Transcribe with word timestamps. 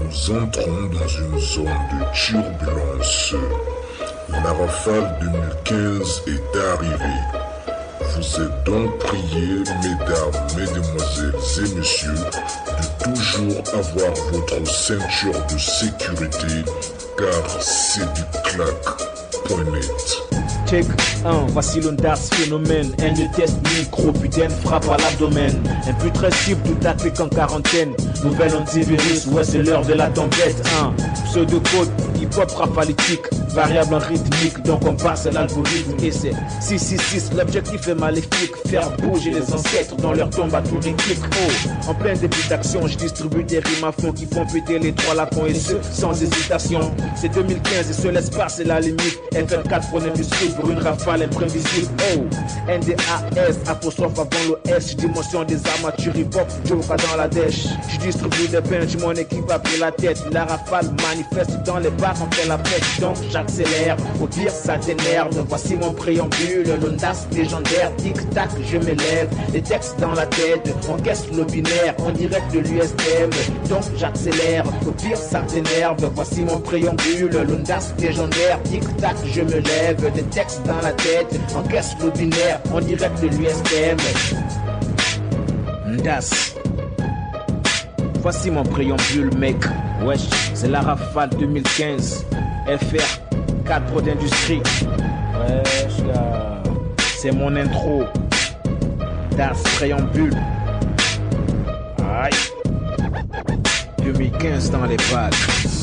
nous 0.00 0.36
entrons 0.36 0.86
dans 0.92 1.08
une 1.08 1.38
zone 1.38 1.64
de 1.64 2.14
turbulence. 2.14 3.34
La 4.30 4.52
rafale 4.52 5.18
2015 5.66 6.22
est 6.26 6.58
arrivée. 6.72 7.20
Vous 8.00 8.42
êtes 8.42 8.64
donc 8.64 8.98
priés, 8.98 9.62
mesdames, 9.82 10.46
mesdemoiselles 10.56 11.34
et 11.58 11.74
messieurs, 11.74 12.14
de 12.14 13.04
toujours 13.04 13.62
avoir 13.74 14.14
votre 14.32 14.70
ceinture 14.70 15.46
de 15.52 15.58
sécurité, 15.58 16.64
car 17.16 17.60
c'est 17.60 18.12
du 18.14 18.22
clac.net. 18.44 20.37
Check 20.68 20.84
1, 21.24 21.46
voici 21.48 21.80
l'Ondas 21.80 22.28
phénomène. 22.34 22.92
Un 23.00 23.12
de 23.12 23.34
test 23.34 23.56
micro, 23.78 24.12
putain, 24.12 24.50
frappe 24.50 24.88
à 24.90 24.98
l'abdomen. 24.98 25.62
Cible, 26.44 26.60
tout 26.62 26.86
attaque 26.86 27.20
en 27.20 27.28
quarantaine. 27.28 27.94
Nouvelle 28.22 28.54
antivirus, 28.54 29.26
ouais, 29.28 29.44
c'est 29.44 29.62
l'heure 29.62 29.84
de 29.86 29.94
la 29.94 30.08
tempête. 30.08 30.62
1, 30.82 31.24
pseudo-code, 31.24 31.88
hip-hop 32.20 32.50
rafalitique. 32.50 33.22
Variable 33.54 33.94
en 33.94 33.98
rythmique, 33.98 34.62
donc 34.64 34.86
on 34.86 34.94
passe 34.94 35.26
à 35.26 35.30
l'algorithme. 35.30 35.94
Et 36.02 36.12
c'est 36.12 36.32
666, 36.60 37.30
l'objectif 37.36 37.88
est 37.88 37.94
maléfique. 37.94 38.52
Faire 38.66 38.90
bouger 38.98 39.30
les 39.30 39.52
ancêtres 39.52 39.96
dans 39.96 40.12
leur 40.12 40.28
tombe 40.28 40.54
à 40.54 40.60
clics. 40.60 41.18
Oh, 41.32 41.88
en 41.88 41.94
plein 41.94 42.12
début 42.12 42.46
d'action, 42.48 42.86
je 42.86 42.96
distribue 42.96 43.42
des 43.42 43.60
rimes 43.60 43.84
à 43.84 43.92
fond 43.92 44.12
qui 44.12 44.26
font 44.26 44.44
péter 44.44 44.78
les 44.78 44.92
trois 44.92 45.14
lacons 45.14 45.46
et 45.46 45.54
ce, 45.54 45.74
sans 45.90 46.12
hésitation. 46.22 46.80
C'est 47.16 47.30
2015 47.30 47.90
et 47.90 47.92
seul 47.92 48.14
l'espace 48.14 48.60
est 48.60 48.64
la 48.64 48.80
limite. 48.80 49.18
FR4 49.32 49.88
prenait 49.90 50.10
du 50.10 50.24
script 50.24 50.57
pour 50.58 50.70
une 50.70 50.78
rafale 50.78 51.22
imprévisible. 51.22 51.88
Oh, 52.16 52.24
NDAS, 52.68 53.56
apostrophe 53.66 54.18
avant 54.18 54.28
l'OS, 54.48 54.96
dimension 54.96 55.44
des 55.44 55.58
armatures 55.66 56.16
hip-hop, 56.16 56.48
Joker 56.64 56.96
dans 56.96 57.16
la 57.16 57.28
dèche. 57.28 57.66
Je 57.88 57.98
distribue 57.98 58.48
des 58.48 58.60
bench, 58.60 58.96
mon 59.00 59.12
équipe 59.12 59.50
a 59.50 59.58
pris 59.58 59.78
la 59.78 59.92
tête. 59.92 60.22
La 60.32 60.44
rafale 60.44 60.86
manifeste 61.08 61.62
dans 61.64 61.78
les 61.78 61.90
bars, 61.90 62.14
on 62.20 62.34
fait 62.34 62.48
la 62.48 62.58
fête, 62.58 63.00
donc 63.00 63.16
j'accélère. 63.30 63.96
Au 64.20 64.26
pire, 64.26 64.50
ça 64.50 64.76
t'énerve. 64.78 65.44
Voici 65.48 65.76
mon 65.76 65.92
préambule, 65.92 66.66
l'ondas 66.82 67.26
légendaire. 67.32 67.94
Tic-tac, 67.96 68.50
je 68.70 68.78
m'élève. 68.78 69.28
Les 69.52 69.62
textes 69.62 69.98
dans 70.00 70.12
la 70.12 70.26
tête, 70.26 70.74
encaisse 70.88 71.26
le 71.32 71.44
binaire, 71.44 71.94
en 72.04 72.10
direct 72.10 72.52
de 72.52 72.60
l'USM. 72.60 73.30
Donc 73.68 73.82
j'accélère. 73.96 74.64
Au 74.86 74.90
pire, 74.90 75.16
ça 75.16 75.40
t'énerve. 75.40 76.10
Voici 76.14 76.40
mon 76.42 76.58
préambule, 76.58 77.30
l'ondas 77.48 77.92
légendaire. 77.98 78.60
Tic-tac, 78.64 79.16
je 79.24 79.42
me 79.42 79.60
lève. 79.60 79.96
Dans 80.64 80.80
la 80.82 80.92
tête, 80.92 81.38
encaisse 81.54 81.94
le 82.02 82.10
binaire, 82.10 82.60
en 82.72 82.80
direct 82.80 83.20
de 83.20 83.28
l'USM. 83.28 83.96
Ndas. 85.86 86.54
Voici 88.22 88.50
mon 88.50 88.62
préambule, 88.62 89.30
mec. 89.36 89.56
Wesh, 90.02 90.28
c'est 90.54 90.68
la 90.68 90.80
rafale 90.80 91.30
2015. 91.30 92.24
FR, 92.66 93.64
4 93.66 94.02
d'industrie. 94.02 94.62
Wesh, 95.34 96.06
là. 96.06 96.62
C'est 97.18 97.32
mon 97.32 97.54
intro. 97.56 98.04
Das 99.36 99.62
préambule. 99.76 100.36
Aïe. 102.22 102.32
2015 104.02 104.70
dans 104.70 104.84
les 104.86 104.96
bagues. 105.12 105.77